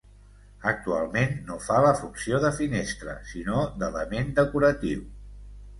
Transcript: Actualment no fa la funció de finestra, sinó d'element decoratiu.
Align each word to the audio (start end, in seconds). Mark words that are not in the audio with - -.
Actualment 0.71 1.35
no 1.49 1.59
fa 1.67 1.81
la 1.87 1.93
funció 2.01 2.41
de 2.47 2.51
finestra, 2.63 3.17
sinó 3.35 3.63
d'element 3.83 4.35
decoratiu. 4.43 5.11